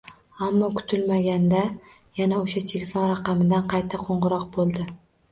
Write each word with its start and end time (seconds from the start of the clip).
Ammo 0.43 0.67
kutilmaganda 0.75 1.59
yana 2.19 2.39
o'sha 2.45 2.63
telefon 2.71 3.05
raqamidan 3.11 3.67
qayta 3.75 4.01
qo'ng'iroq 4.07 4.47
bo'ldi 4.57 4.87